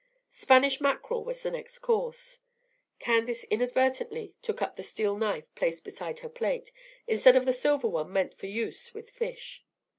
[0.31, 2.39] Spanish mackerel was the next course.
[2.97, 6.71] Candace inadvertently took up the steel knife placed beside her plate,
[7.05, 9.63] instead of the silver one meant for use with fish.